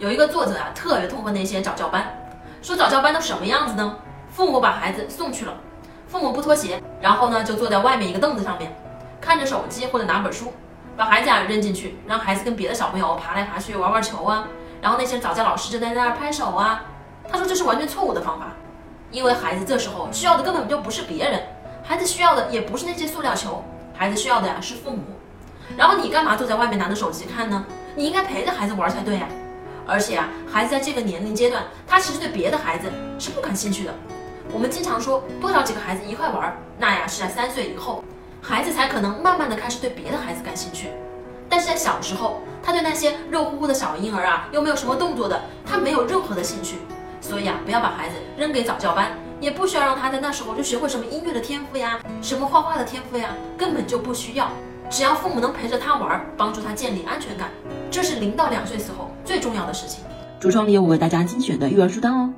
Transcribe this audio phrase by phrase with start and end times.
[0.00, 2.10] 有一个作者啊，特别痛恨那些早教班，
[2.62, 3.98] 说早教班都什么样子呢？
[4.30, 5.52] 父母把孩子送去了，
[6.08, 8.74] 父母不脱鞋，然后呢就坐在外面一个凳子上面，
[9.20, 10.54] 看着手机或者拿本书，
[10.96, 14.48] 把孩子啊扔进去，让孩子跟别的小朋友爬来爬去玩玩球啊，
[14.80, 16.82] 然后那些早教老师就在那儿拍手啊。
[17.30, 18.46] 他说这是完全错误的方法，
[19.10, 21.42] 因为孩子这时候需要的根本就不是别人，
[21.84, 23.62] 孩子需要的也不是那些塑料球，
[23.94, 25.02] 孩子需要的呀是父母。
[25.76, 27.66] 然后你干嘛坐在外面拿着手机看呢？
[27.94, 29.26] 你应该陪着孩子玩才对呀。
[29.90, 32.86] 而且啊，孩子在这个年龄阶段，他其实对别的孩子
[33.18, 33.92] 是不感兴趣的。
[34.52, 38.04] 我们经常说多找几个孩子一块玩，那呀是在三岁以后，
[38.40, 40.90] 孩子才可能慢慢的开始对别的孩子感兴趣。
[41.48, 46.76] 但是在小时候，他对那些肉乎乎的小婴儿啊，又没有什么动作的，他没有任何的兴趣。
[47.20, 49.10] 所以啊，不要把孩子扔给早教班，
[49.40, 54.48] 也不需要让他在那时候就学会什么音乐的天赋呀，什么画画的天赋呀，根本就不需要。
[54.88, 57.48] 只要父母能陪着他玩，帮助他建立安全感，
[57.90, 59.38] 这是零到两岁时候最
[59.70, 60.04] 的事情。
[60.40, 62.32] 橱窗里有我为大家精选的育儿书单哦。